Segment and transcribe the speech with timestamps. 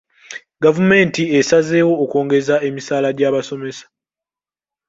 [0.63, 3.85] Gavumenti esazeewo okwongeza emisaala gy'abasomesa.